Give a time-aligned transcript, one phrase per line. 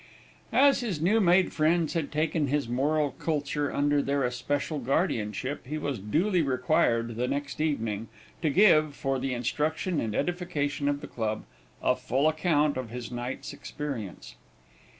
[0.51, 5.77] As his new made friends had taken his moral culture under their especial guardianship, he
[5.77, 8.07] was duly required, the next evening,
[8.41, 11.43] to give, for the instruction and edification of the club,
[11.83, 14.37] a full account of his night's experience.